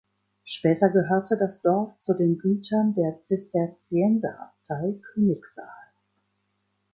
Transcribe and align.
Später 0.45 0.89
gehörte 0.89 1.37
das 1.37 1.61
Dorf 1.61 1.99
zu 1.99 2.17
den 2.17 2.39
Gütern 2.39 2.95
der 2.95 3.19
Zisterzienserabtei 3.19 4.93
Königsaal. 5.13 5.93